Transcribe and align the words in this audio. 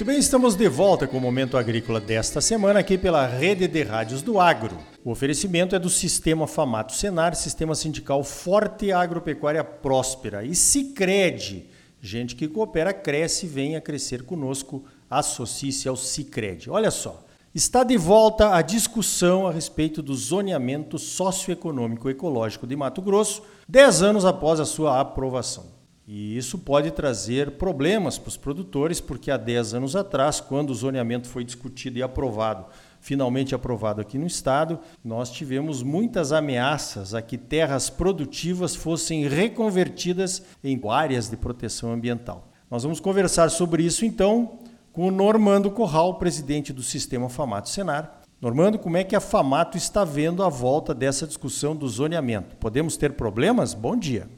Muito 0.00 0.12
bem, 0.12 0.18
estamos 0.18 0.56
de 0.56 0.66
volta 0.66 1.06
com 1.06 1.18
o 1.18 1.20
Momento 1.20 1.58
Agrícola 1.58 2.00
desta 2.00 2.40
semana 2.40 2.80
aqui 2.80 2.96
pela 2.96 3.26
Rede 3.26 3.68
de 3.68 3.82
Rádios 3.82 4.22
do 4.22 4.40
Agro. 4.40 4.78
O 5.04 5.10
oferecimento 5.10 5.76
é 5.76 5.78
do 5.78 5.90
Sistema 5.90 6.46
Famato 6.46 6.94
Senar, 6.94 7.34
Sistema 7.34 7.74
Sindical 7.74 8.24
Forte 8.24 8.86
e 8.86 8.92
Agropecuária 8.92 9.62
Próspera. 9.62 10.42
E 10.42 10.54
Cicred, 10.54 11.68
gente 12.00 12.34
que 12.34 12.48
coopera, 12.48 12.94
cresce, 12.94 13.46
venha 13.46 13.78
crescer 13.78 14.22
conosco, 14.22 14.86
associe-se 15.10 15.86
ao 15.86 15.96
Cicred. 15.96 16.70
Olha 16.70 16.90
só, 16.90 17.22
está 17.54 17.84
de 17.84 17.98
volta 17.98 18.54
a 18.54 18.62
discussão 18.62 19.46
a 19.46 19.52
respeito 19.52 20.00
do 20.00 20.14
zoneamento 20.14 20.98
socioeconômico 20.98 22.08
ecológico 22.08 22.66
de 22.66 22.74
Mato 22.74 23.02
Grosso, 23.02 23.42
dez 23.68 24.00
anos 24.00 24.24
após 24.24 24.60
a 24.60 24.64
sua 24.64 24.98
aprovação. 24.98 25.78
E 26.12 26.36
isso 26.36 26.58
pode 26.58 26.90
trazer 26.90 27.52
problemas 27.52 28.18
para 28.18 28.30
os 28.30 28.36
produtores, 28.36 29.00
porque 29.00 29.30
há 29.30 29.36
10 29.36 29.74
anos 29.74 29.94
atrás, 29.94 30.40
quando 30.40 30.70
o 30.70 30.74
zoneamento 30.74 31.28
foi 31.28 31.44
discutido 31.44 32.00
e 32.00 32.02
aprovado, 32.02 32.66
finalmente 33.00 33.54
aprovado 33.54 34.00
aqui 34.00 34.18
no 34.18 34.26
estado, 34.26 34.80
nós 35.04 35.30
tivemos 35.30 35.84
muitas 35.84 36.32
ameaças 36.32 37.14
a 37.14 37.22
que 37.22 37.38
terras 37.38 37.88
produtivas 37.88 38.74
fossem 38.74 39.28
reconvertidas 39.28 40.42
em 40.64 40.80
áreas 40.90 41.30
de 41.30 41.36
proteção 41.36 41.92
ambiental. 41.92 42.48
Nós 42.68 42.82
vamos 42.82 42.98
conversar 42.98 43.48
sobre 43.48 43.84
isso 43.84 44.04
então 44.04 44.58
com 44.90 45.06
o 45.06 45.12
Normando 45.12 45.70
Corral, 45.70 46.18
presidente 46.18 46.72
do 46.72 46.82
Sistema 46.82 47.28
Famato 47.28 47.68
Senar. 47.68 48.20
Normando, 48.40 48.80
como 48.80 48.96
é 48.96 49.04
que 49.04 49.14
a 49.14 49.20
Famato 49.20 49.76
está 49.76 50.02
vendo 50.02 50.42
a 50.42 50.48
volta 50.48 50.92
dessa 50.92 51.24
discussão 51.24 51.76
do 51.76 51.88
zoneamento? 51.88 52.56
Podemos 52.56 52.96
ter 52.96 53.12
problemas? 53.12 53.74
Bom 53.74 53.94
dia. 53.94 54.28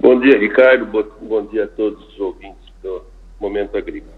Bom 0.00 0.20
dia, 0.20 0.38
Ricardo. 0.38 0.86
Bom 1.22 1.46
dia 1.46 1.64
a 1.64 1.66
todos 1.66 2.06
os 2.08 2.20
ouvintes 2.20 2.72
do 2.84 3.02
Momento 3.40 3.76
Agrícola. 3.76 4.14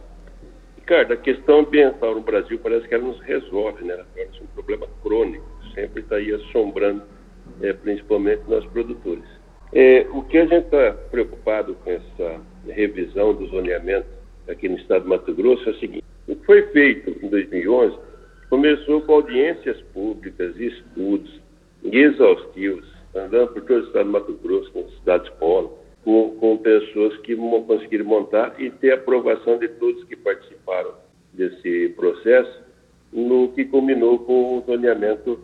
Ricardo, 0.77 1.13
a 1.15 1.17
questão 1.17 1.61
ambiental 1.61 2.15
no 2.15 2.21
Brasil 2.21 2.59
parece 2.63 2.87
que 2.87 2.95
ela 2.95 3.05
não 3.05 3.15
se 3.15 3.25
resolve, 3.25 3.83
né? 3.83 3.95
Ela 3.95 4.07
é 4.15 4.29
um 4.43 4.47
problema 4.49 4.87
crônico, 5.03 5.47
sempre 5.75 6.03
está 6.03 6.17
aí 6.17 6.35
assombrando, 6.35 7.03
é, 7.63 7.73
principalmente 7.73 8.43
nós 8.47 8.65
produtores. 8.67 9.25
É, 9.73 10.07
o 10.13 10.23
que 10.23 10.37
a 10.37 10.45
gente 10.45 10.67
está 10.67 10.93
preocupado 11.11 11.75
com 11.77 11.91
essa 11.91 12.41
revisão 12.69 13.33
do 13.33 13.47
zoneamento 13.47 14.09
aqui 14.49 14.69
no 14.69 14.77
estado 14.77 15.05
de 15.05 15.09
Mato 15.09 15.35
Grosso 15.35 15.67
é 15.67 15.73
o 15.73 15.79
seguinte: 15.79 16.05
o 16.29 16.37
que 16.37 16.45
foi 16.45 16.63
feito 16.73 17.25
em 17.25 17.29
2011 17.31 17.97
começou 18.51 19.01
com 19.01 19.15
audiências 19.15 19.81
públicas 19.95 20.55
estudos 20.61 21.41
exaustivos 21.83 23.00
andando 23.15 23.49
por 23.49 23.63
todo 23.63 23.83
o 23.83 23.87
estado 23.87 24.05
de 24.05 24.11
Mato 24.11 24.33
Grosso, 24.43 24.71
com 24.73 24.89
cidades 24.89 25.29
polo, 25.39 25.79
com, 26.05 26.37
com 26.39 26.57
pessoas 26.59 27.17
que 27.19 27.35
vão 27.35 27.63
conseguir 27.65 28.03
montar 28.03 28.55
e 28.61 28.71
ter 28.71 28.93
aprovação 28.93 29.59
de 29.59 29.69
todos 29.69 30.05
que 30.05 30.17
participaram 30.17 30.93
desse 31.33 31.91
processo, 31.91 32.61
no 33.13 33.49
que 33.53 33.65
culminou 33.65 34.19
com 34.21 34.59
o 34.59 34.61
zoneamento 34.63 35.39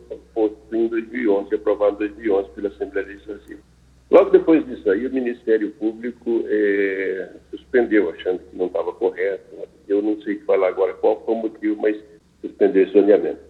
em 0.73 0.89
2011, 0.89 1.55
aprovado 1.55 2.05
em 2.05 2.08
2011 2.08 2.50
pela 2.50 2.69
Assembleia 2.69 3.06
Legislativa. 3.08 3.61
Logo 4.08 4.30
depois 4.30 4.64
disso 4.67 4.89
aí, 4.89 5.05
o 5.05 5.12
Ministério 5.12 5.73
Público 5.73 6.45
eh, 6.47 7.28
suspendeu, 7.51 8.08
achando 8.11 8.39
que 8.39 8.56
não 8.56 8.67
estava 8.67 8.92
correto. 8.92 9.45
Eu 9.89 10.01
não 10.01 10.20
sei 10.23 10.39
falar 10.41 10.69
agora 10.69 10.95
qual 10.95 11.25
foi 11.25 11.34
o 11.34 11.39
motivo, 11.39 11.83
mas 11.83 11.97
suspendeu 12.41 12.84
esse 12.84 12.92
zoneamento. 12.92 13.41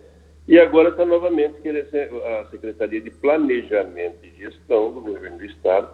E 0.49 0.61
agora 0.61 0.91
está 0.91 1.05
novamente 1.05 1.57
a 1.69 2.45
Secretaria 2.51 3.01
de 3.01 3.11
Planejamento 3.11 4.19
e 4.23 4.31
Gestão 4.39 4.93
do 4.93 5.01
Governo 5.01 5.39
do 5.39 5.45
Estado 5.45 5.89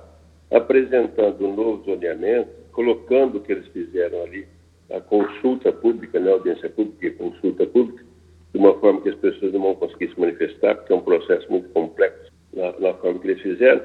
apresentando 0.50 1.47
um 1.47 1.55
novo 1.55 1.83
zoneamento, 1.84 2.50
colocando 2.73 3.39
o 3.39 3.41
que 3.41 3.53
eles 3.53 3.67
fizeram 3.69 4.23
ali, 4.23 4.47
a 4.91 5.01
consulta 5.01 5.73
pública, 5.73 6.20
né, 6.20 6.30
audiência 6.30 6.68
pública 6.68 7.07
e 7.07 7.11
consulta 7.12 7.67
pública, 7.67 8.05
de 8.52 8.58
uma 8.58 8.79
forma 8.79 9.01
que 9.01 9.08
as 9.08 9.14
pessoas 9.14 9.55
não 9.55 9.62
vão 9.62 9.74
conseguir 9.77 10.12
se 10.12 10.20
manifestar, 10.20 10.74
porque 10.74 10.92
é 10.92 10.96
um 10.96 11.01
processo 11.01 11.51
muito 11.51 11.70
complexo 11.70 12.30
na, 12.52 12.79
na 12.79 12.95
forma 12.95 13.18
que 13.18 13.29
eles 13.29 13.42
fizeram, 13.42 13.83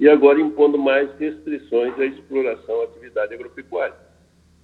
e 0.00 0.08
agora 0.08 0.40
impondo 0.40 0.78
mais 0.78 1.10
restrições 1.18 1.98
à 1.98 2.06
exploração, 2.06 2.80
à 2.80 2.84
atividade 2.84 3.34
agropecuária. 3.34 3.94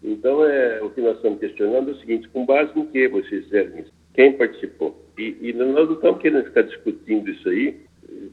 Então, 0.03 0.45
é, 0.45 0.83
o 0.83 0.89
que 0.89 1.03
nós 1.03 1.17
estamos 1.17 1.39
questionando 1.39 1.91
é 1.91 1.93
o 1.93 1.97
seguinte, 1.97 2.29
com 2.31 2.47
base 2.47 2.73
em 2.79 2.87
que 2.87 3.09
vocês 3.09 3.45
fizeram 3.45 3.79
isso? 3.79 3.93
Quem 4.15 4.33
participou? 4.33 5.02
E, 5.19 5.37
e 5.41 5.53
nós 5.53 5.89
não 5.89 5.95
estamos 5.95 6.21
querendo 6.21 6.45
ficar 6.45 6.63
discutindo 6.63 7.31
isso 7.31 7.49
aí 7.49 7.81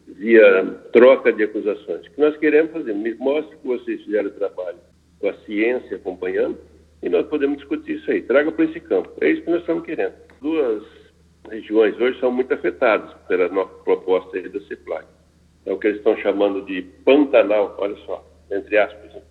via 0.07 0.66
troca 0.91 1.31
de 1.31 1.44
acusações. 1.44 2.06
O 2.06 2.12
que 2.12 2.19
nós 2.19 2.38
queremos 2.38 2.72
fazer, 2.72 2.94
mostre 3.17 3.57
que 3.57 3.67
vocês 3.67 4.03
fizeram 4.03 4.29
o 4.29 4.34
trabalho 4.34 4.78
com 5.19 5.29
a 5.29 5.34
ciência 5.45 5.97
acompanhando 5.97 6.57
e 7.01 7.09
nós 7.09 7.25
podemos 7.28 7.57
discutir 7.57 7.97
isso 7.97 8.12
aí. 8.12 8.22
Traga 8.22 8.51
para 8.51 8.66
esse 8.66 8.79
campo. 8.79 9.12
É 9.22 9.29
isso 9.29 9.41
que 9.44 9.51
nós 9.51 9.62
estamos 9.62 9.85
querendo. 9.85 10.13
Duas 10.41 10.84
regiões 11.50 12.00
hoje 12.00 12.19
são 12.19 12.31
muito 12.31 12.53
afetadas 12.53 13.13
pela 13.28 13.47
nossa 13.50 13.73
proposta 13.84 14.38
aí 14.38 14.47
da 14.50 14.59
CEPLAG. 14.61 15.06
É 15.66 15.73
o 15.73 15.78
que 15.78 15.88
eles 15.88 15.97
estão 16.00 16.17
chamando 16.17 16.66
de 16.66 16.81
Pantanal, 17.03 17.75
olha 17.78 17.96
só, 18.06 18.25
entre 18.51 18.78
aspas, 18.78 19.13
né? 19.13 19.22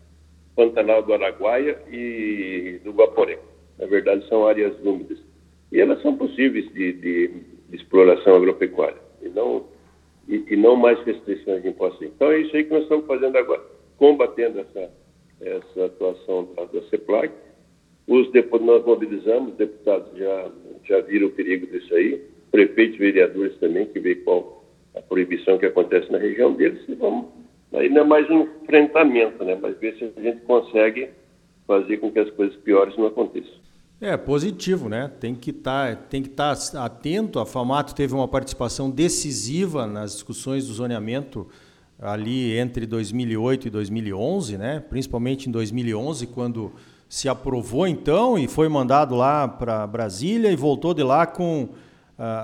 Pantanal 0.55 1.03
do 1.03 1.13
Araguaia 1.15 1.79
e 1.91 2.81
do 2.83 2.93
Guaporé. 2.93 3.39
Na 3.79 3.87
verdade, 3.87 4.27
são 4.29 4.47
áreas 4.47 4.75
úmidas 4.83 5.19
e 5.71 5.81
elas 5.81 6.01
são 6.03 6.17
possíveis 6.17 6.73
de, 6.73 6.93
de, 6.93 7.29
de 7.69 7.77
exploração 7.77 8.37
agropecuária 8.37 9.01
e 9.23 9.29
não, 9.29 9.65
e, 10.29 10.45
e, 10.49 10.57
não 10.57 10.77
mais 10.77 10.99
restrições 11.05 11.63
de 11.63 11.69
impostos. 11.69 12.03
Então 12.03 12.31
é 12.31 12.41
isso 12.41 12.57
aí 12.57 12.65
que 12.65 12.73
nós 12.73 12.83
estamos 12.83 13.07
fazendo 13.07 13.37
agora, 13.37 13.63
combatendo 13.97 14.61
essa, 14.61 14.91
essa 15.41 15.85
atuação 15.87 16.49
da, 16.57 16.65
da 16.65 16.83
CEPLAC. 16.89 17.33
Os 18.07 18.31
deputados, 18.33 18.67
nós 18.67 18.85
mobilizamos, 18.87 19.53
os 19.53 19.59
deputados 19.59 20.17
já, 20.17 20.51
já 20.85 21.01
viram 21.01 21.27
o 21.27 21.31
perigo 21.31 21.67
disso 21.67 21.95
aí, 21.95 22.23
prefeitos 22.51 22.97
e 22.97 22.99
vereadores 22.99 23.57
também, 23.59 23.87
que 23.87 24.01
vê 24.01 24.15
qual 24.15 24.65
a 24.95 25.03
proibição 25.03 25.59
que 25.59 25.67
acontece 25.67 26.11
na 26.11 26.19
região 26.19 26.55
deles, 26.55 26.83
e 26.89 26.95
vamos, 26.95 27.27
aí 27.75 27.91
não 27.91 28.01
é 28.01 28.05
mais 28.05 28.31
um 28.31 28.49
enfrentamento, 28.63 29.45
né, 29.45 29.59
mas 29.61 29.79
ver 29.79 29.95
se 29.97 30.11
a 30.17 30.21
gente 30.23 30.41
consegue 30.43 31.11
fazer 31.67 31.99
com 31.99 32.11
que 32.11 32.19
as 32.19 32.31
coisas 32.31 32.57
piores 32.57 32.97
não 32.97 33.07
aconteçam. 33.07 33.58
É 34.01 34.17
positivo, 34.17 34.89
né? 34.89 35.11
Tem 35.19 35.35
que 35.35 35.53
tá, 35.53 35.91
estar 35.91 36.57
tá 36.57 36.85
atento. 36.85 37.41
A 37.41 37.47
FAMATO 37.47 37.97
teve 37.97 38.15
uma 38.15 38.29
participação 38.29 38.89
decisiva 38.89 39.89
nas 39.89 40.13
discussões 40.13 40.69
do 40.69 40.73
zoneamento 40.73 41.49
ali 41.99 42.57
entre 42.57 42.87
2008 42.87 43.67
e 43.67 43.71
2011, 43.71 44.57
né? 44.57 44.79
Principalmente 44.79 45.49
em 45.49 45.53
2011, 45.53 46.29
quando 46.29 46.73
se 47.09 47.29
aprovou 47.29 47.89
então 47.89 48.39
e 48.39 48.47
foi 48.47 48.69
mandado 48.69 49.17
lá 49.17 49.49
para 49.49 49.85
Brasília 49.85 50.53
e 50.53 50.57
voltou 50.57 50.95
de 50.95 51.03
lá 51.03 51.27
com 51.27 51.65
uh, 51.65 51.73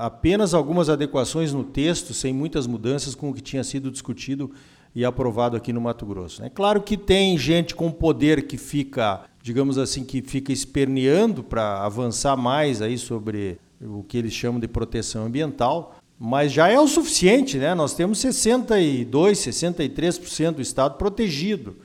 apenas 0.00 0.54
algumas 0.54 0.88
adequações 0.88 1.52
no 1.52 1.62
texto, 1.62 2.12
sem 2.12 2.32
muitas 2.32 2.66
mudanças 2.66 3.14
com 3.14 3.30
o 3.30 3.34
que 3.34 3.40
tinha 3.40 3.62
sido 3.62 3.92
discutido 3.92 4.50
e 4.94 5.04
aprovado 5.04 5.56
aqui 5.56 5.72
no 5.72 5.80
Mato 5.80 6.06
Grosso. 6.06 6.42
É 6.44 6.48
claro 6.48 6.80
que 6.82 6.96
tem 6.96 7.36
gente 7.36 7.74
com 7.74 7.90
poder 7.90 8.46
que 8.46 8.56
fica 8.56 9.24
digamos 9.44 9.76
assim, 9.76 10.04
que 10.04 10.22
fica 10.22 10.54
esperneando 10.54 11.44
para 11.44 11.84
avançar 11.84 12.34
mais 12.34 12.80
aí 12.80 12.96
sobre 12.96 13.58
o 13.78 14.02
que 14.02 14.16
eles 14.16 14.32
chamam 14.32 14.58
de 14.58 14.66
proteção 14.66 15.26
ambiental, 15.26 15.96
mas 16.18 16.50
já 16.50 16.70
é 16.70 16.80
o 16.80 16.88
suficiente, 16.88 17.58
né? 17.58 17.74
Nós 17.74 17.92
temos 17.92 18.20
62, 18.20 19.38
63% 19.38 20.52
do 20.52 20.62
estado 20.62 20.96
protegido. 20.96 21.76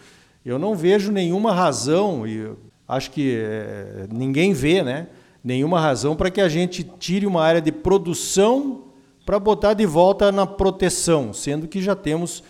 Eu 0.45 0.57
não 0.57 0.73
vejo 0.73 1.11
nenhuma 1.11 1.51
razão 1.51 2.25
e 2.25 2.49
acho 2.87 3.11
que 3.11 3.35
é, 3.35 4.07
ninguém 4.09 4.53
vê, 4.53 4.81
né? 4.81 5.07
Nenhuma 5.43 5.81
razão 5.81 6.15
para 6.15 6.31
que 6.31 6.39
a 6.39 6.47
gente 6.47 6.81
tire 6.97 7.25
uma 7.25 7.43
área 7.43 7.59
de 7.59 7.73
produção 7.73 8.85
para 9.25 9.37
botar 9.37 9.73
de 9.73 9.85
volta 9.85 10.31
na 10.31 10.47
proteção, 10.47 11.33
sendo 11.33 11.67
que 11.67 11.81
já 11.81 11.93
temos 11.93 12.41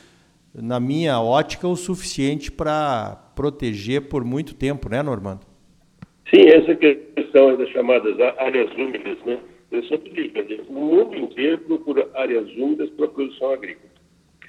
na 0.54 0.80
minha 0.80 1.20
ótica, 1.20 1.68
o 1.68 1.76
suficiente 1.76 2.52
para 2.52 3.16
proteger 3.36 4.10
por 4.10 4.24
muito 4.24 4.56
tempo, 4.56 4.90
né, 4.90 5.02
Normando? 5.02 5.42
Sim, 6.30 6.48
essa 6.48 6.76
questão 6.76 7.58
das 7.58 7.70
chamadas 7.70 8.20
áreas 8.38 8.72
úmidas, 8.74 9.18
né? 9.26 9.40
Eu 9.72 9.84
sempre 9.84 10.10
digo, 10.12 10.64
o 10.70 10.74
mundo 10.74 11.16
inteiro 11.16 11.60
procura 11.60 12.08
áreas 12.16 12.48
úmidas 12.56 12.90
para 12.92 13.06
a 13.06 13.10
produção 13.10 13.52
agrícola. 13.52 13.90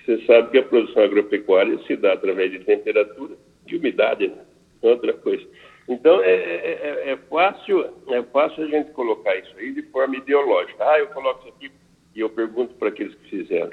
Você 0.05 0.25
sabe 0.25 0.50
que 0.50 0.58
a 0.58 0.62
produção 0.62 1.02
agropecuária 1.02 1.79
se 1.87 1.97
dá 1.97 2.14
através 2.14 2.50
de 2.50 2.61
temperatura 2.61 3.35
e 3.67 3.76
umidade, 3.76 4.29
né? 4.29 4.38
outra 4.82 5.12
coisa. 5.12 5.47
Então, 5.88 6.23
é, 6.23 6.31
é, 6.31 6.79
é, 6.82 7.11
é, 7.11 7.17
fácil, 7.29 7.85
é 8.08 8.23
fácil 8.23 8.64
a 8.64 8.69
gente 8.69 8.93
colocar 8.93 9.37
isso 9.37 9.55
aí 9.58 9.73
de 9.73 9.82
forma 9.82 10.17
ideológica. 10.17 10.85
Ah, 10.85 10.99
eu 10.99 11.08
coloco 11.08 11.47
isso 11.47 11.55
aqui 11.56 11.70
e 12.14 12.20
eu 12.20 12.31
pergunto 12.31 12.75
para 12.75 12.88
aqueles 12.88 13.14
que 13.14 13.31
fizeram. 13.31 13.70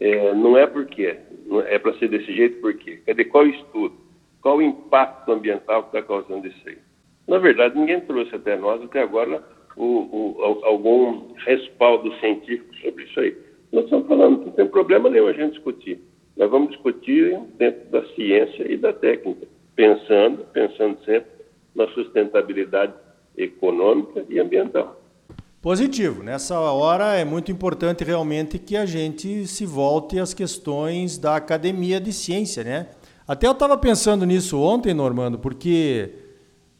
É, 0.00 0.34
não 0.34 0.56
é 0.56 0.66
porque, 0.66 1.16
é 1.62 1.78
para 1.78 1.94
ser 1.94 2.08
desse 2.08 2.32
jeito 2.32 2.60
porque. 2.60 2.96
Cadê 3.06 3.24
qual 3.24 3.46
estudo? 3.46 3.94
Qual 4.40 4.58
o 4.58 4.62
impacto 4.62 5.32
ambiental 5.32 5.84
que 5.84 5.96
está 5.96 6.02
causando 6.06 6.46
isso 6.46 6.68
aí? 6.68 6.78
Na 7.26 7.38
verdade, 7.38 7.78
ninguém 7.78 8.00
trouxe 8.00 8.34
até 8.34 8.56
nós, 8.56 8.82
até 8.82 9.00
agora, 9.00 9.42
o, 9.76 9.84
o, 9.84 10.60
algum 10.64 11.32
respaldo 11.36 12.12
científico 12.16 12.74
sobre 12.76 13.04
isso 13.04 13.20
aí. 13.20 13.36
Nós 13.72 13.84
estamos 13.84 14.06
falando, 14.06 14.44
não 14.44 14.52
tem 14.52 14.66
problema 14.66 15.08
nenhum 15.08 15.26
a 15.26 15.32
gente 15.32 15.54
discutir. 15.54 15.98
Nós 16.36 16.50
vamos 16.50 16.70
discutir 16.70 17.38
dentro 17.56 17.90
da 17.90 18.04
ciência 18.08 18.70
e 18.70 18.76
da 18.76 18.92
técnica, 18.92 19.46
pensando, 19.74 20.44
pensando 20.52 20.98
sempre 21.04 21.30
na 21.74 21.86
sustentabilidade 21.88 22.92
econômica 23.36 24.24
e 24.28 24.38
ambiental. 24.38 25.00
Positivo. 25.64 26.22
Nessa 26.22 26.60
hora 26.60 27.14
é 27.14 27.24
muito 27.24 27.50
importante 27.50 28.04
realmente 28.04 28.58
que 28.58 28.76
a 28.76 28.84
gente 28.84 29.46
se 29.46 29.64
volte 29.64 30.18
às 30.18 30.34
questões 30.34 31.16
da 31.16 31.36
academia 31.36 31.98
de 31.98 32.12
ciência, 32.12 32.62
né? 32.62 32.88
Até 33.26 33.46
eu 33.46 33.52
estava 33.52 33.74
pensando 33.78 34.26
nisso 34.26 34.60
ontem, 34.60 34.92
Normando, 34.92 35.38
porque 35.38 36.16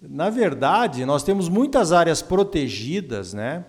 na 0.02 0.28
verdade 0.28 1.06
nós 1.06 1.22
temos 1.22 1.48
muitas 1.48 1.92
áreas 1.92 2.20
protegidas, 2.20 3.32
né? 3.32 3.64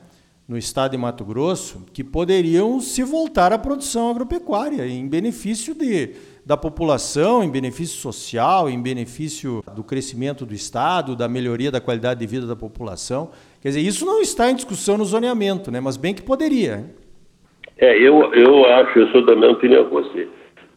no 0.48 0.58
estado 0.58 0.92
de 0.92 0.98
Mato 0.98 1.26
Grosso 1.26 1.86
que 1.92 2.04
poderiam 2.04 2.80
se 2.80 3.02
voltar 3.02 3.52
à 3.52 3.58
produção 3.58 4.10
agropecuária 4.10 4.86
em 4.86 5.08
benefício 5.08 5.74
de, 5.74 6.14
da 6.46 6.56
população, 6.56 7.44
em 7.44 7.50
benefício 7.50 7.98
social, 7.98 8.70
em 8.70 8.82
benefício 8.82 9.64
do 9.76 9.84
crescimento 9.84 10.46
do 10.46 10.54
estado, 10.54 11.16
da 11.16 11.28
melhoria 11.28 11.72
da 11.72 11.82
qualidade 11.82 12.20
de 12.20 12.28
vida 12.28 12.46
da 12.46 12.56
população. 12.56 13.32
Quer 13.62 13.70
dizer, 13.70 13.82
isso 13.82 14.06
não 14.06 14.22
está 14.22 14.52
em 14.52 14.56
discussão 14.56 14.98
no 14.98 15.06
zoneamento, 15.06 15.72
né? 15.72 15.80
mas 15.80 15.98
bem 15.98 16.14
que 16.14 16.22
poderia. 16.22 16.86
É, 17.78 17.98
eu, 17.98 18.34
eu 18.34 18.66
acho, 18.66 19.00
eu 19.00 19.08
sou 19.08 19.26
da 19.26 19.36
mesma 19.36 19.56
opinião 19.58 19.86
que 19.86 19.94
você. 19.94 20.28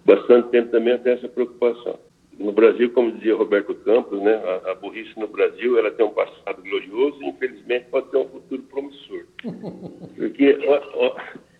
Bastante 0.05 0.49
tempo 0.49 0.71
também 0.71 0.97
tem 0.99 1.13
essa 1.13 1.29
preocupação 1.29 1.99
no 2.39 2.53
Brasil, 2.53 2.91
como 2.93 3.13
dizia 3.13 3.35
Roberto 3.35 3.75
Campos, 3.75 4.21
né, 4.23 4.35
a, 4.35 4.71
a, 4.71 4.75
burrice 4.77 5.19
no 5.19 5.27
Brasil 5.27 5.77
ela 5.79 5.91
tem 5.91 6.07
um 6.07 6.11
passado 6.11 6.63
glorioso 6.63 7.21
e 7.23 7.29
infelizmente 7.29 7.87
pode 7.91 8.11
ter 8.11 8.17
um 8.17 8.29
futuro 8.29 8.63
promissor. 8.63 9.25
Porque 10.17 10.59
ó, 10.67 10.81
ó, 10.95 11.17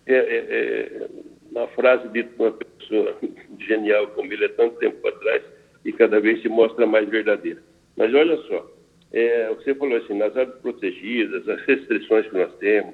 é, 0.07 0.15
é, 0.15 0.37
é, 0.49 1.07
uma 1.51 1.67
frase 1.69 2.07
dita 2.09 2.29
por 2.35 2.47
uma 2.47 2.51
pessoa 2.53 3.15
genial 3.59 4.07
como 4.07 4.31
ele 4.31 4.45
há 4.45 4.49
tanto 4.49 4.77
tempo 4.77 5.07
atrás 5.07 5.43
e 5.85 5.91
cada 5.93 6.19
vez 6.19 6.41
se 6.41 6.49
mostra 6.49 6.85
mais 6.85 7.07
verdadeira. 7.09 7.61
Mas 7.95 8.13
olha 8.13 8.37
só, 8.47 8.69
é, 9.11 9.49
você 9.49 9.73
falou 9.75 9.97
assim, 9.97 10.17
nas 10.17 10.35
áreas 10.35 10.55
protegidas, 10.59 11.47
as 11.47 11.61
restrições 11.63 12.27
que 12.27 12.37
nós 12.37 12.53
temos, 12.55 12.93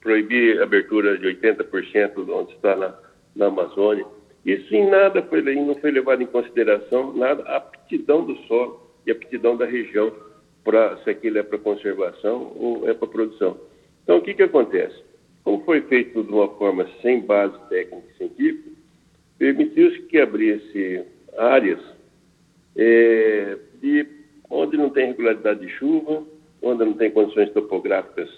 proibir 0.00 0.60
a 0.60 0.64
abertura 0.64 1.18
de 1.18 1.26
80% 1.26 2.28
onde 2.28 2.52
está 2.52 2.76
na, 2.76 2.98
na 3.34 3.46
Amazônia, 3.46 4.06
isso 4.44 4.72
em 4.74 4.88
nada 4.88 5.22
foi, 5.22 5.42
não 5.42 5.74
foi 5.74 5.90
levado 5.90 6.22
em 6.22 6.26
consideração, 6.26 7.12
nada, 7.14 7.42
a 7.42 7.56
aptidão 7.56 8.24
do 8.24 8.36
solo 8.46 8.80
e 9.04 9.10
a 9.10 9.14
aptidão 9.14 9.56
da 9.56 9.66
região, 9.66 10.12
para 10.62 10.96
se 10.98 11.10
aquilo 11.10 11.38
é 11.38 11.42
para 11.42 11.58
conservação 11.58 12.52
ou 12.56 12.88
é 12.88 12.94
para 12.94 13.08
produção. 13.08 13.58
Então, 14.02 14.18
o 14.18 14.22
que, 14.22 14.34
que 14.34 14.42
acontece? 14.42 14.96
Como 15.46 15.62
foi 15.62 15.80
feito 15.82 16.24
de 16.24 16.32
uma 16.32 16.48
forma 16.56 16.88
sem 17.00 17.20
base 17.20 17.56
técnica 17.68 18.04
e 18.10 18.16
científica, 18.16 18.68
permitiu-se 19.38 20.02
que 20.02 20.18
abrisse 20.18 21.04
áreas 21.38 21.78
é, 22.74 23.56
de 23.80 24.04
onde 24.50 24.76
não 24.76 24.90
tem 24.90 25.06
regularidade 25.06 25.60
de 25.60 25.68
chuva, 25.74 26.24
onde 26.60 26.84
não 26.84 26.94
tem 26.94 27.12
condições 27.12 27.52
topográficas 27.52 28.28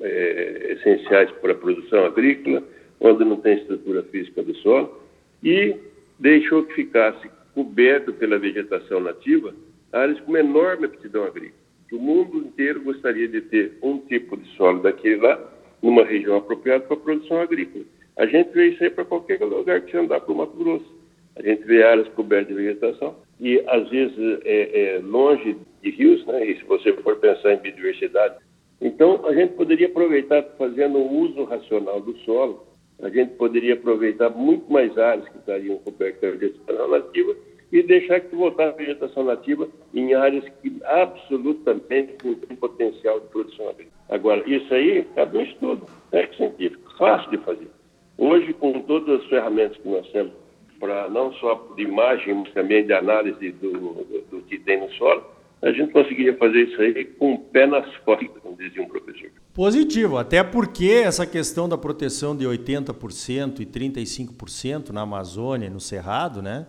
é, 0.00 0.72
essenciais 0.72 1.30
para 1.40 1.52
a 1.52 1.54
produção 1.54 2.04
agrícola, 2.06 2.64
onde 2.98 3.24
não 3.24 3.36
tem 3.36 3.58
estrutura 3.58 4.02
física 4.02 4.42
do 4.42 4.56
solo, 4.56 5.00
e 5.44 5.76
deixou 6.18 6.64
que 6.64 6.74
ficasse 6.74 7.30
coberto 7.54 8.12
pela 8.14 8.36
vegetação 8.36 8.98
nativa 8.98 9.54
áreas 9.92 10.18
com 10.22 10.36
enorme 10.36 10.86
aptidão 10.86 11.22
agrícola. 11.22 11.54
O 11.92 11.98
mundo 11.98 12.38
inteiro 12.38 12.82
gostaria 12.82 13.28
de 13.28 13.42
ter 13.42 13.78
um 13.80 13.98
tipo 13.98 14.36
de 14.36 14.48
solo 14.56 14.82
daquele 14.82 15.20
lá, 15.20 15.56
numa 15.82 16.04
região 16.04 16.36
apropriada 16.36 16.84
para 16.84 16.96
a 16.96 17.00
produção 17.00 17.40
agrícola. 17.40 17.84
A 18.16 18.26
gente 18.26 18.50
vê 18.50 18.68
isso 18.68 18.82
aí 18.82 18.90
para 18.90 19.04
qualquer 19.04 19.40
lugar 19.40 19.80
que 19.80 19.90
você 19.90 19.98
andar 19.98 20.20
para 20.20 20.32
o 20.32 20.36
Mato 20.36 20.56
Grosso. 20.56 20.98
A 21.36 21.42
gente 21.42 21.62
vê 21.64 21.82
áreas 21.84 22.08
cobertas 22.08 22.48
de 22.48 22.54
vegetação 22.54 23.14
e, 23.40 23.62
às 23.68 23.88
vezes, 23.88 24.18
é, 24.44 24.96
é 24.96 24.98
longe 24.98 25.56
de 25.82 25.90
rios, 25.90 26.26
né? 26.26 26.44
E 26.44 26.56
se 26.58 26.64
você 26.64 26.92
for 26.94 27.16
pensar 27.16 27.52
em 27.52 27.58
biodiversidade. 27.58 28.36
Então, 28.80 29.24
a 29.24 29.32
gente 29.32 29.54
poderia 29.54 29.86
aproveitar 29.86 30.42
fazendo 30.58 30.98
um 30.98 31.20
uso 31.20 31.44
racional 31.44 32.00
do 32.00 32.16
solo 32.18 32.68
a 33.00 33.08
gente 33.08 33.34
poderia 33.34 33.74
aproveitar 33.74 34.30
muito 34.30 34.70
mais 34.72 34.96
áreas 34.98 35.28
que 35.28 35.38
estariam 35.38 35.78
cobertas 35.78 36.32
de 36.32 36.38
vegetação 36.38 36.88
nativa 36.88 37.36
e 37.70 37.82
deixar 37.82 38.20
que 38.20 38.34
voltasse 38.34 38.74
a 38.74 38.76
vegetação 38.76 39.24
nativa 39.24 39.68
em 39.94 40.14
áreas 40.14 40.44
que 40.60 40.76
absolutamente 40.84 42.14
não 42.24 42.34
têm 42.34 42.56
potencial 42.56 43.20
de 43.20 43.28
produção 43.28 43.68
agrícola. 43.68 43.97
Agora, 44.08 44.42
isso 44.48 44.72
aí 44.72 45.04
cabe 45.14 45.38
um 45.38 45.42
estudo 45.42 45.86
técnico 46.10 46.36
científico, 46.36 46.98
fácil 46.98 47.30
de 47.30 47.38
fazer. 47.38 47.68
Hoje, 48.16 48.52
com 48.54 48.80
todas 48.80 49.20
as 49.20 49.26
ferramentas 49.28 49.76
que 49.76 49.88
nós 49.88 50.06
temos, 50.10 50.32
para 50.80 51.08
não 51.08 51.32
só 51.34 51.72
de 51.76 51.82
imagem, 51.82 52.34
mas 52.34 52.52
também 52.52 52.86
de 52.86 52.92
análise 52.92 53.52
do, 53.52 53.72
do, 53.72 54.24
do 54.30 54.42
que 54.42 54.58
tem 54.58 54.80
no 54.80 54.90
solo, 54.92 55.24
a 55.60 55.72
gente 55.72 55.92
conseguiria 55.92 56.36
fazer 56.36 56.68
isso 56.68 56.80
aí 56.80 57.04
com 57.04 57.34
o 57.34 57.38
pé 57.38 57.66
nas 57.66 57.84
costas, 57.98 58.28
como 58.42 58.56
dizia 58.56 58.82
um 58.82 58.88
professor. 58.88 59.30
Positivo, 59.52 60.16
até 60.16 60.42
porque 60.44 61.02
essa 61.04 61.26
questão 61.26 61.68
da 61.68 61.76
proteção 61.76 62.36
de 62.36 62.46
80% 62.46 63.60
e 63.60 63.66
35% 63.66 64.90
na 64.90 65.02
Amazônia 65.02 65.68
no 65.68 65.80
Cerrado, 65.80 66.40
né? 66.40 66.66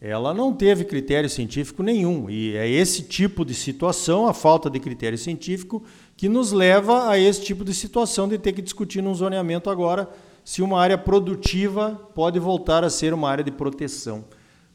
Ela 0.00 0.34
não 0.34 0.52
teve 0.52 0.84
critério 0.84 1.30
científico 1.30 1.82
nenhum. 1.82 2.28
E 2.28 2.56
é 2.56 2.68
esse 2.68 3.02
tipo 3.02 3.44
de 3.44 3.54
situação, 3.54 4.26
a 4.26 4.34
falta 4.34 4.68
de 4.68 4.78
critério 4.78 5.16
científico, 5.16 5.82
que 6.16 6.28
nos 6.28 6.52
leva 6.52 7.08
a 7.08 7.18
esse 7.18 7.42
tipo 7.42 7.64
de 7.64 7.72
situação 7.72 8.28
de 8.28 8.38
ter 8.38 8.52
que 8.52 8.62
discutir 8.62 9.02
num 9.02 9.14
zoneamento 9.14 9.70
agora 9.70 10.08
se 10.44 10.60
uma 10.60 10.78
área 10.78 10.98
produtiva 10.98 11.98
pode 12.14 12.38
voltar 12.38 12.84
a 12.84 12.90
ser 12.90 13.14
uma 13.14 13.30
área 13.30 13.42
de 13.42 13.50
proteção, 13.50 14.24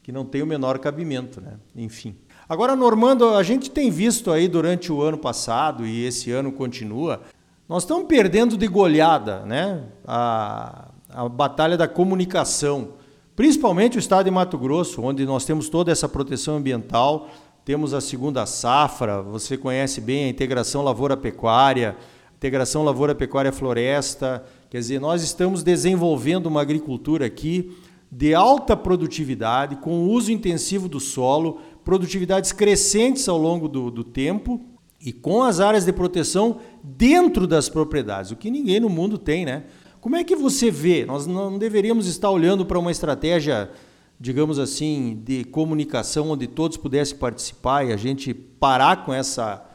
que 0.02 0.12
não 0.12 0.26
tem 0.26 0.42
o 0.42 0.48
menor 0.48 0.80
cabimento, 0.80 1.40
né? 1.40 1.54
Enfim. 1.76 2.16
Agora, 2.48 2.76
Normando, 2.76 3.30
a 3.36 3.44
gente 3.44 3.70
tem 3.70 3.92
visto 3.92 4.32
aí 4.32 4.48
durante 4.48 4.92
o 4.92 5.04
ano 5.04 5.20
passado 5.20 5.86
e 5.86 6.04
esse 6.04 6.32
ano 6.32 6.52
continua, 6.52 7.22
nós 7.70 7.84
estamos 7.84 8.08
perdendo 8.08 8.58
de 8.58 8.68
goleada 8.68 9.46
né? 9.46 9.84
a, 10.08 10.88
a 11.08 11.30
batalha 11.30 11.78
da 11.78 11.88
comunicação, 11.88 12.94
principalmente 13.40 13.96
o 13.96 14.00
estado 14.00 14.26
de 14.26 14.32
Mato 14.32 14.58
Grosso, 14.58 15.02
onde 15.02 15.26
nós 15.26 15.46
temos 15.46 15.70
toda 15.70 15.94
essa 15.94 16.10
proteção 16.10 16.58
ambiental, 16.58 17.30
temos 17.64 17.94
a 17.94 18.02
segunda 18.02 18.46
safra, 18.46 19.22
você 19.22 19.56
conhece 19.56 20.02
bem 20.02 20.26
a 20.26 20.28
integração 20.28 20.82
lavoura-pecuária, 20.82 21.96
integração 22.36 22.84
lavoura-pecuária-floresta, 22.84 24.44
quer 24.70 24.80
dizer, 24.80 25.00
nós 25.00 25.24
estamos 25.24 25.64
desenvolvendo 25.64 26.48
uma 26.48 26.60
agricultura 26.60 27.28
aqui 27.28 27.78
de 28.12 28.36
alta 28.36 28.76
produtividade, 28.76 29.78
com 29.78 30.10
uso 30.10 30.34
intensivo 30.34 30.90
do 30.90 31.00
solo, 31.00 31.62
produtividades 31.86 32.52
crescentes 32.52 33.30
ao 33.30 33.38
longo 33.38 33.70
do, 33.70 33.90
do 33.90 34.04
tempo 34.04 34.60
e 35.00 35.14
com 35.14 35.44
as 35.44 35.62
áreas 35.62 35.86
de 35.86 35.94
proteção 35.94 36.58
dentro 36.84 37.48
das 37.48 37.70
propriedades, 37.70 38.32
o 38.32 38.36
que 38.36 38.52
ninguém 38.52 38.82
no 38.82 38.90
mundo 38.90 39.18
tem, 39.18 39.46
né? 39.46 39.64
Como 40.02 40.16
é 40.16 40.24
que 40.24 40.36
você 40.36 40.72
vê? 40.72 41.06
Nós 41.06 41.28
não 41.28 41.58
deveríamos 41.58 42.08
estar 42.08 42.32
olhando 42.32 42.66
para 42.66 42.80
uma 42.80 42.90
estratégia, 42.90 43.70
digamos 44.18 44.58
assim, 44.58 45.22
de 45.26 45.44
comunicação 45.44 46.32
onde 46.32 46.48
todos 46.48 46.78
pudessem 46.78 47.18
participar 47.18 47.86
e 47.86 47.92
a 47.92 47.98
gente 47.98 48.34
parar 48.34 49.04
com 49.06 49.14
essa 49.14 49.66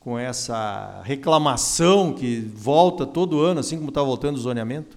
com 0.00 0.18
essa 0.18 1.02
reclamação 1.04 2.14
que 2.14 2.40
volta 2.40 3.04
todo 3.04 3.40
ano, 3.40 3.60
assim 3.60 3.76
como 3.76 3.90
está 3.90 4.02
voltando 4.02 4.36
o 4.36 4.40
zoneamento? 4.40 4.96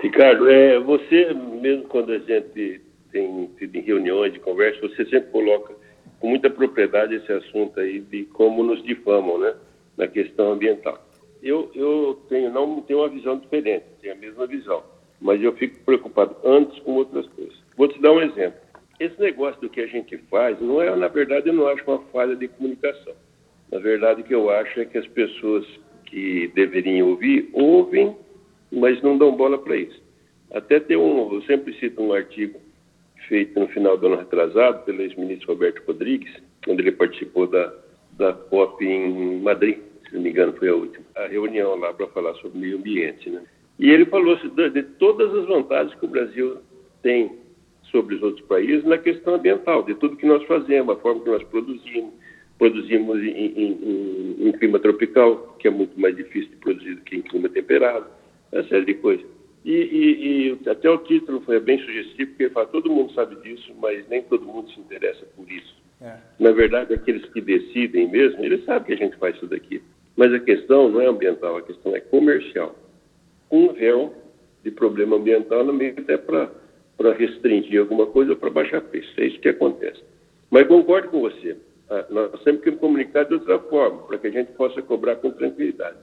Ricardo, 0.00 0.48
é, 0.48 0.80
você 0.80 1.34
mesmo 1.34 1.84
quando 1.84 2.12
a 2.12 2.18
gente 2.18 2.80
tem 3.12 3.50
sido 3.58 3.76
em 3.76 3.82
reuniões 3.82 4.32
de 4.32 4.40
conversa, 4.40 4.80
você 4.80 5.04
sempre 5.04 5.30
coloca 5.30 5.74
com 6.18 6.28
muita 6.28 6.48
propriedade 6.50 7.14
esse 7.14 7.32
assunto 7.32 7.78
aí 7.78 8.00
de 8.00 8.24
como 8.24 8.62
nos 8.62 8.82
difamam, 8.82 9.38
né, 9.38 9.54
na 9.96 10.08
questão 10.08 10.52
ambiental. 10.52 11.09
Eu, 11.42 11.70
eu 11.74 12.20
tenho, 12.28 12.50
não 12.50 12.80
tenho 12.82 13.00
uma 13.00 13.08
visão 13.08 13.38
diferente, 13.38 13.84
tenho 14.00 14.14
a 14.14 14.16
mesma 14.16 14.46
visão, 14.46 14.82
mas 15.20 15.42
eu 15.42 15.52
fico 15.54 15.78
preocupado 15.84 16.36
antes 16.44 16.78
com 16.80 16.92
outras 16.92 17.26
coisas. 17.28 17.54
Vou 17.76 17.88
te 17.88 18.00
dar 18.00 18.12
um 18.12 18.20
exemplo. 18.20 18.60
Esse 18.98 19.18
negócio 19.18 19.60
do 19.60 19.70
que 19.70 19.80
a 19.80 19.86
gente 19.86 20.18
faz, 20.30 20.60
não 20.60 20.82
é, 20.82 20.94
na 20.94 21.08
verdade, 21.08 21.48
eu 21.48 21.54
não 21.54 21.66
acho 21.68 21.82
uma 21.86 22.00
falha 22.12 22.36
de 22.36 22.48
comunicação. 22.48 23.14
Na 23.72 23.78
verdade, 23.78 24.20
o 24.20 24.24
que 24.24 24.34
eu 24.34 24.50
acho 24.50 24.80
é 24.80 24.84
que 24.84 24.98
as 24.98 25.06
pessoas 25.06 25.66
que 26.04 26.48
deveriam 26.54 27.08
ouvir, 27.08 27.48
ouvem, 27.52 28.14
mas 28.70 29.00
não 29.00 29.16
dão 29.16 29.34
bola 29.34 29.56
para 29.56 29.76
isso. 29.76 30.02
Até 30.52 30.80
tem 30.80 30.96
um, 30.96 31.32
eu 31.32 31.42
sempre 31.42 31.72
cito 31.78 32.02
um 32.02 32.12
artigo 32.12 32.60
feito 33.28 33.58
no 33.58 33.68
final 33.68 33.96
do 33.96 34.08
ano 34.08 34.16
retrasado 34.16 34.84
pelo 34.84 35.00
ex-ministro 35.00 35.52
Roberto 35.52 35.82
Rodrigues, 35.86 36.30
quando 36.64 36.80
ele 36.80 36.92
participou 36.92 37.46
da, 37.46 37.72
da 38.12 38.32
COP 38.32 38.84
em 38.84 39.40
Madrid, 39.40 39.78
se 40.10 40.16
não 40.16 40.22
me 40.22 40.30
engano 40.30 40.52
foi 40.54 40.68
a 40.68 40.74
última, 40.74 41.04
a 41.16 41.26
reunião 41.28 41.76
lá 41.76 41.94
para 41.94 42.08
falar 42.08 42.34
sobre 42.34 42.58
meio 42.58 42.76
ambiente. 42.76 43.30
Né? 43.30 43.42
E 43.78 43.88
ele 43.90 44.04
falou 44.06 44.36
de, 44.36 44.70
de 44.70 44.82
todas 44.82 45.32
as 45.34 45.46
vantagens 45.46 45.94
que 45.98 46.04
o 46.04 46.08
Brasil 46.08 46.58
tem 47.02 47.38
sobre 47.84 48.16
os 48.16 48.22
outros 48.22 48.46
países 48.46 48.84
na 48.84 48.98
questão 48.98 49.34
ambiental, 49.36 49.82
de 49.84 49.94
tudo 49.94 50.16
que 50.16 50.26
nós 50.26 50.44
fazemos, 50.44 50.96
a 50.96 51.00
forma 51.00 51.22
que 51.22 51.30
nós 51.30 51.42
produzimos, 51.44 52.12
produzimos 52.58 53.18
em, 53.22 53.30
em, 53.30 53.72
em, 53.72 54.48
em 54.48 54.52
clima 54.52 54.78
tropical, 54.78 55.56
que 55.58 55.68
é 55.68 55.70
muito 55.70 55.98
mais 55.98 56.14
difícil 56.14 56.50
de 56.50 56.56
produzir 56.56 56.94
do 56.96 57.02
que 57.02 57.16
em 57.16 57.22
clima 57.22 57.48
temperado, 57.48 58.06
uma 58.52 58.62
série 58.64 58.84
de 58.84 58.94
coisas. 58.94 59.26
E, 59.64 59.72
e, 59.72 60.48
e, 60.64 60.68
até 60.68 60.88
o 60.88 60.98
título 60.98 61.40
foi 61.42 61.60
bem 61.60 61.78
sugestivo, 61.78 62.30
porque 62.30 62.44
ele 62.44 62.50
fala, 62.52 62.66
todo 62.66 62.90
mundo 62.90 63.12
sabe 63.12 63.36
disso, 63.36 63.72
mas 63.80 64.08
nem 64.08 64.22
todo 64.22 64.44
mundo 64.44 64.70
se 64.70 64.80
interessa 64.80 65.26
por 65.36 65.50
isso. 65.50 65.74
É. 66.00 66.16
Na 66.38 66.50
verdade, 66.50 66.94
aqueles 66.94 67.24
que 67.26 67.40
decidem 67.40 68.08
mesmo, 68.10 68.42
eles 68.42 68.64
sabem 68.64 68.84
que 68.84 68.92
a 68.92 69.06
gente 69.06 69.16
faz 69.18 69.36
isso 69.36 69.46
daqui. 69.46 69.82
Mas 70.20 70.34
a 70.34 70.38
questão 70.38 70.90
não 70.90 71.00
é 71.00 71.06
ambiental, 71.06 71.56
a 71.56 71.62
questão 71.62 71.96
é 71.96 72.00
comercial. 72.00 72.76
Um 73.50 73.72
véu 73.72 74.12
de 74.62 74.70
problema 74.70 75.16
ambiental 75.16 75.64
no 75.64 75.72
meio 75.72 75.94
até 75.96 76.18
para 76.18 77.14
restringir 77.14 77.80
alguma 77.80 78.04
coisa 78.04 78.32
ou 78.32 78.36
para 78.36 78.50
baixar 78.50 78.82
preço. 78.82 79.10
É 79.16 79.24
isso 79.24 79.40
que 79.40 79.48
acontece. 79.48 80.04
Mas 80.50 80.66
concordo 80.66 81.08
com 81.08 81.22
você. 81.22 81.56
Ah, 81.88 82.04
nós 82.10 82.42
temos 82.42 82.60
que 82.60 82.70
comunicar 82.72 83.24
de 83.24 83.32
outra 83.32 83.58
forma, 83.60 84.02
para 84.02 84.18
que 84.18 84.26
a 84.26 84.30
gente 84.30 84.52
possa 84.52 84.82
cobrar 84.82 85.16
com 85.16 85.30
tranquilidade. 85.30 85.96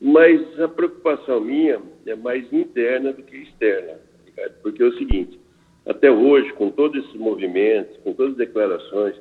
Mas 0.00 0.60
a 0.60 0.68
preocupação 0.68 1.40
minha 1.40 1.80
é 2.06 2.14
mais 2.14 2.44
interna 2.52 3.12
do 3.12 3.24
que 3.24 3.36
externa, 3.36 3.98
Ricardo, 4.26 4.54
porque 4.62 4.80
é 4.80 4.86
o 4.86 4.96
seguinte: 4.96 5.40
até 5.86 6.08
hoje, 6.08 6.52
com 6.52 6.70
todos 6.70 7.04
esses 7.04 7.18
movimentos, 7.18 7.96
com 8.04 8.12
todas 8.12 8.30
as 8.30 8.38
declarações 8.38 9.16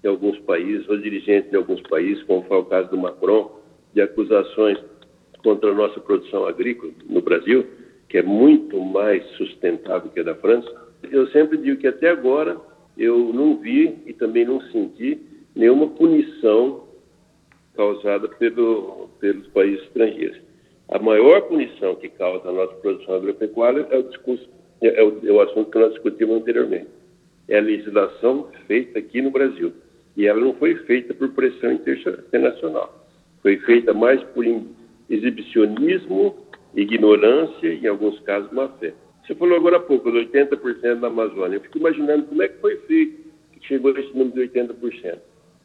de 0.00 0.08
alguns 0.08 0.38
países, 0.42 0.88
ou 0.88 0.96
dirigentes 0.96 1.50
de 1.50 1.56
alguns 1.56 1.80
países, 1.82 2.22
como 2.22 2.44
foi 2.44 2.58
o 2.58 2.66
caso 2.66 2.88
do 2.88 2.96
Macron, 2.96 3.63
de 3.94 4.02
acusações 4.02 4.78
contra 5.42 5.70
a 5.70 5.74
nossa 5.74 6.00
produção 6.00 6.46
agrícola 6.46 6.92
no 7.08 7.20
Brasil, 7.20 7.66
que 8.08 8.18
é 8.18 8.22
muito 8.22 8.80
mais 8.80 9.24
sustentável 9.32 10.10
que 10.10 10.20
a 10.20 10.24
da 10.24 10.34
França, 10.34 10.70
eu 11.10 11.26
sempre 11.28 11.58
digo 11.58 11.80
que 11.80 11.86
até 11.86 12.10
agora 12.10 12.58
eu 12.96 13.32
não 13.32 13.56
vi 13.56 13.98
e 14.06 14.12
também 14.12 14.44
não 14.44 14.60
senti 14.70 15.20
nenhuma 15.54 15.88
punição 15.88 16.84
causada 17.76 18.28
pelo, 18.28 19.08
pelos 19.20 19.46
países 19.48 19.82
estrangeiros. 19.84 20.38
A 20.88 20.98
maior 20.98 21.42
punição 21.42 21.94
que 21.96 22.08
causa 22.08 22.48
a 22.48 22.52
nossa 22.52 22.74
produção 22.74 23.14
agropecuária 23.14 23.86
é 23.90 23.98
o, 23.98 24.02
discurso, 24.02 24.48
é 24.80 25.02
o, 25.02 25.20
é 25.26 25.32
o 25.32 25.40
assunto 25.40 25.70
que 25.70 25.78
nós 25.78 25.92
discutimos 25.92 26.36
anteriormente. 26.36 26.88
É 27.48 27.58
a 27.58 27.62
legislação 27.62 28.48
feita 28.66 28.98
aqui 28.98 29.20
no 29.20 29.30
Brasil. 29.30 29.72
E 30.16 30.26
ela 30.26 30.40
não 30.40 30.54
foi 30.54 30.76
feita 30.84 31.12
por 31.12 31.30
pressão 31.30 31.72
internacional. 31.72 33.03
Foi 33.44 33.58
feita 33.58 33.92
mais 33.92 34.22
por 34.32 34.42
exibicionismo, 35.10 36.34
ignorância 36.74 37.68
e, 37.68 37.84
em 37.84 37.86
alguns 37.86 38.18
casos, 38.20 38.50
má 38.52 38.68
fé. 38.80 38.94
Você 39.22 39.34
falou 39.34 39.58
agora 39.58 39.76
há 39.76 39.80
pouco, 39.80 40.10
de 40.10 40.18
80% 40.20 41.00
da 41.00 41.08
Amazônia. 41.08 41.56
Eu 41.56 41.60
fico 41.60 41.76
imaginando 41.76 42.24
como 42.24 42.42
é 42.42 42.48
que 42.48 42.58
foi 42.62 42.78
feito 42.86 43.22
que 43.52 43.68
chegou 43.68 43.94
a 43.94 44.00
esse 44.00 44.16
número 44.16 44.32
de 44.32 44.48
80%. 44.48 45.18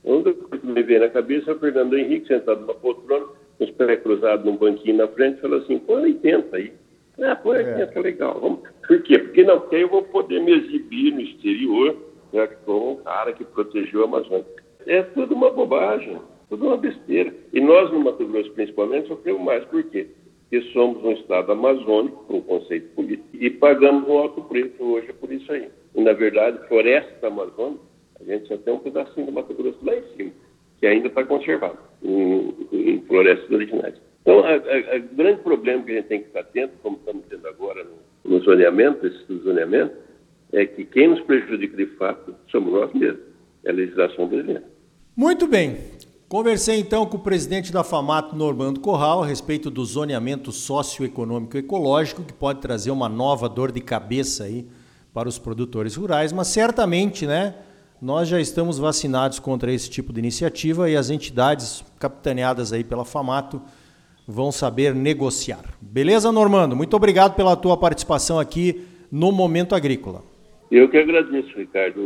A 0.05 0.09
única 0.09 0.33
coisa 0.33 0.57
que 0.57 0.67
me 0.67 0.83
veio 0.83 0.99
na 0.99 1.07
cabeça 1.07 1.51
é 1.51 1.53
o 1.53 1.59
Fernando 1.59 1.97
Henrique 1.97 2.27
sentado 2.27 2.59
numa 2.59 2.73
poltrona, 2.73 3.27
com 3.57 3.63
os 3.63 3.71
pés 3.71 4.01
cruzados 4.01 4.45
num 4.45 4.57
banquinho 4.57 4.97
na 4.97 5.07
frente, 5.07 5.39
falou 5.39 5.59
assim, 5.59 5.79
põe 5.79 6.03
80 6.03 6.57
aí. 6.57 6.73
Ah, 7.21 7.37
põe 7.37 7.59
80, 7.59 7.97
é. 7.97 8.01
legal. 8.01 8.41
Vamos. 8.41 8.59
Por 8.85 9.01
quê? 9.03 9.19
Porque 9.19 9.45
não, 9.45 9.61
porque 9.61 9.77
eu 9.77 9.87
vou 9.87 10.03
poder 10.03 10.41
me 10.41 10.51
exibir 10.51 11.13
no 11.13 11.21
exterior 11.21 11.95
né, 12.33 12.45
como 12.65 12.91
um 12.91 12.95
cara 12.97 13.31
que 13.31 13.45
protegeu 13.45 14.01
a 14.01 14.05
Amazônia. 14.05 14.45
É 14.85 15.01
tudo 15.01 15.33
uma 15.33 15.49
bobagem, 15.49 16.19
tudo 16.49 16.65
uma 16.67 16.77
besteira. 16.77 17.33
E 17.53 17.61
nós, 17.61 17.91
no 17.91 17.99
Mato 17.99 18.25
Grosso, 18.25 18.51
principalmente, 18.51 19.07
sofremos 19.07 19.41
mais. 19.41 19.63
Por 19.65 19.83
quê? 19.83 20.07
Porque 20.49 20.65
somos 20.71 21.03
um 21.03 21.11
estado 21.11 21.51
amazônico, 21.51 22.23
com 22.25 22.37
um 22.37 22.41
conceito 22.41 22.89
político, 22.95 23.29
e 23.33 23.49
pagamos 23.49 24.07
um 24.09 24.17
alto 24.17 24.41
preço 24.43 24.83
hoje 24.83 25.13
por 25.13 25.31
isso 25.31 25.51
aí. 25.51 25.69
E, 25.95 26.01
na 26.01 26.13
verdade, 26.13 26.67
floresta 26.67 27.27
amazônica 27.27 27.89
a 28.19 28.23
gente 28.23 28.47
só 28.47 28.57
tem 28.57 28.73
um 28.73 28.79
pedacinho 28.79 29.25
do 29.25 29.31
Mato 29.31 29.53
Grosso 29.53 29.77
lá 29.83 29.95
em 29.95 30.03
cima, 30.15 30.31
que 30.79 30.87
ainda 30.87 31.07
está 31.07 31.23
conservado 31.23 31.77
em, 32.03 32.53
em, 32.71 33.01
florestas 33.07 33.49
originais. 33.49 33.95
Então, 34.21 34.39
o 34.39 35.15
grande 35.15 35.41
problema 35.41 35.83
que 35.83 35.91
a 35.91 35.95
gente 35.95 36.07
tem 36.07 36.19
que 36.19 36.27
ficar 36.27 36.41
atento, 36.41 36.73
como 36.83 36.97
estamos 36.97 37.23
tendo 37.29 37.47
agora 37.47 37.85
no, 37.85 38.31
no 38.31 38.43
zoneamento, 38.43 39.07
esse 39.07 39.37
zoneamento, 39.37 39.95
é 40.51 40.65
que 40.65 40.83
quem 40.83 41.07
nos 41.07 41.21
prejudica 41.21 41.77
de 41.77 41.85
fato 41.95 42.35
somos 42.51 42.73
nós 42.73 42.93
mesmos. 42.93 43.21
É 43.63 43.69
a 43.69 43.73
legislação 43.73 44.27
brasileira. 44.27 44.63
Muito 45.15 45.47
bem. 45.47 45.77
Conversei 46.29 46.79
então 46.79 47.07
com 47.07 47.17
o 47.17 47.19
presidente 47.19 47.73
da 47.73 47.83
FAMAT, 47.83 48.35
Normando 48.35 48.79
Corral, 48.79 49.23
a 49.23 49.25
respeito 49.25 49.71
do 49.71 49.83
zoneamento 49.83 50.51
socioeconômico 50.51 51.57
ecológico, 51.57 52.23
que 52.23 52.31
pode 52.31 52.61
trazer 52.61 52.91
uma 52.91 53.09
nova 53.09 53.49
dor 53.49 53.71
de 53.71 53.81
cabeça 53.81 54.43
aí 54.43 54.67
para 55.11 55.27
os 55.27 55.39
produtores 55.39 55.95
rurais, 55.95 56.31
mas 56.31 56.45
certamente, 56.49 57.25
né, 57.25 57.55
nós 57.99 58.27
já 58.27 58.39
estamos 58.39 58.77
vacinados 58.77 59.39
contra 59.39 59.73
esse 59.73 59.89
tipo 59.89 60.13
de 60.13 60.19
iniciativa 60.19 60.87
e 60.87 60.95
as 60.95 61.09
entidades 61.09 61.83
capitaneadas 61.97 62.71
aí 62.71 62.83
pela 62.83 63.03
FAMATO 63.03 63.59
vão 64.27 64.51
saber 64.51 64.93
negociar. 64.93 65.63
Beleza, 65.81 66.31
Normando? 66.31 66.75
Muito 66.75 66.95
obrigado 66.95 67.35
pela 67.35 67.55
tua 67.55 67.75
participação 67.75 68.37
aqui 68.37 68.85
no 69.11 69.31
Momento 69.31 69.73
Agrícola. 69.73 70.21
Eu 70.69 70.87
que 70.89 70.97
agradeço, 70.99 71.57
Ricardo. 71.57 71.99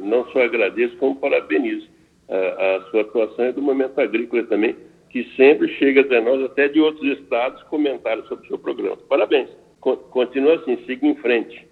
Não 0.00 0.28
só 0.32 0.42
agradeço, 0.42 0.96
como 0.96 1.14
parabenizo 1.14 1.86
a, 2.30 2.90
sua 2.90 3.00
atuação 3.02 3.46
e 3.46 3.52
do 3.52 3.62
Momento 3.62 4.00
Agrícola 4.00 4.44
também, 4.44 4.76
que 5.10 5.24
sempre 5.36 5.68
chega 5.76 6.02
até 6.02 6.20
nós, 6.20 6.42
até 6.44 6.68
de 6.68 6.80
outros 6.80 7.18
estados, 7.18 7.62
comentários 7.64 8.26
sobre 8.28 8.44
o 8.44 8.48
seu 8.48 8.58
programa. 8.58 8.96
Parabéns. 9.08 9.48
Continua 9.80 10.56
assim, 10.56 10.78
siga 10.86 11.06
em 11.06 11.16
frente. 11.16 11.66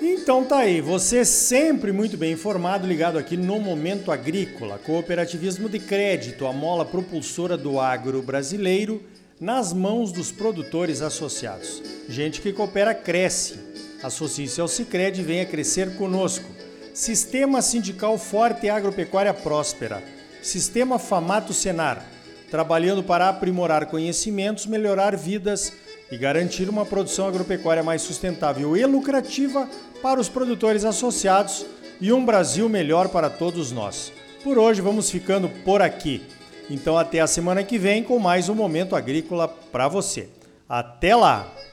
Então 0.00 0.42
tá 0.42 0.60
aí, 0.60 0.80
você 0.80 1.22
sempre 1.22 1.92
muito 1.92 2.16
bem 2.16 2.32
informado, 2.32 2.86
ligado 2.86 3.18
aqui 3.18 3.36
no 3.36 3.60
Momento 3.60 4.10
Agrícola. 4.10 4.78
Cooperativismo 4.78 5.68
de 5.68 5.78
crédito, 5.78 6.46
a 6.46 6.52
mola 6.52 6.84
propulsora 6.86 7.58
do 7.58 7.78
agro 7.78 8.22
brasileiro, 8.22 9.02
nas 9.38 9.74
mãos 9.74 10.12
dos 10.12 10.32
produtores 10.32 11.02
associados. 11.02 11.82
Gente 12.08 12.40
que 12.40 12.54
coopera 12.54 12.94
cresce. 12.94 13.83
Associe-se 14.04 14.60
ao 14.60 14.68
Cicred 14.68 15.18
e 15.18 15.24
venha 15.24 15.46
crescer 15.46 15.96
conosco. 15.96 16.44
Sistema 16.92 17.62
Sindical 17.62 18.18
Forte 18.18 18.66
e 18.66 18.68
Agropecuária 18.68 19.32
Próspera. 19.32 20.04
Sistema 20.42 20.98
Famato 20.98 21.54
Senar. 21.54 22.04
Trabalhando 22.50 23.02
para 23.02 23.30
aprimorar 23.30 23.86
conhecimentos, 23.86 24.66
melhorar 24.66 25.16
vidas 25.16 25.72
e 26.12 26.18
garantir 26.18 26.68
uma 26.68 26.84
produção 26.84 27.26
agropecuária 27.26 27.82
mais 27.82 28.02
sustentável 28.02 28.76
e 28.76 28.84
lucrativa 28.84 29.66
para 30.02 30.20
os 30.20 30.28
produtores 30.28 30.84
associados 30.84 31.64
e 31.98 32.12
um 32.12 32.26
Brasil 32.26 32.68
melhor 32.68 33.08
para 33.08 33.30
todos 33.30 33.72
nós. 33.72 34.12
Por 34.42 34.58
hoje 34.58 34.82
vamos 34.82 35.08
ficando 35.08 35.48
por 35.64 35.80
aqui. 35.80 36.22
Então 36.68 36.98
até 36.98 37.20
a 37.20 37.26
semana 37.26 37.64
que 37.64 37.78
vem 37.78 38.02
com 38.02 38.18
mais 38.18 38.50
um 38.50 38.54
momento 38.54 38.94
agrícola 38.94 39.48
para 39.48 39.88
você. 39.88 40.28
Até 40.68 41.16
lá. 41.16 41.63